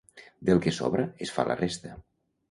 [0.47, 1.93] Del que sobra es fa la festa.